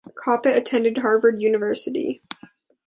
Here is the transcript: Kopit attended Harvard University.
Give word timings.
Kopit 0.17 0.55
attended 0.55 0.97
Harvard 0.97 1.39
University. 1.43 2.23